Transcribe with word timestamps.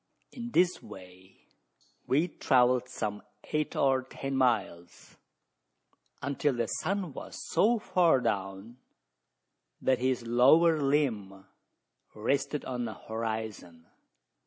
In 0.31 0.49
this 0.49 0.81
way 0.81 1.41
we 2.07 2.23
had 2.23 2.39
travelled 2.41 2.89
some 2.89 3.21
eight 3.53 3.75
or 3.75 4.01
ten 4.01 4.35
miles 4.35 5.17
until 6.23 6.55
the 6.55 6.65
sun 6.65 7.13
was 7.13 7.37
so 7.51 7.77
far 7.77 8.19
down, 8.19 8.77
that 9.79 9.99
his 9.99 10.25
lower 10.25 10.81
limb 10.81 11.45
rested 12.15 12.65
on 12.65 12.85
the 12.85 12.95
horizon. 12.95 13.85